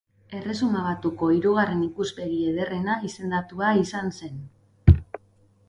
[0.35, 4.43] Erresuma Batuko hirugarren ikuspegi ederrena izendatua izan zen.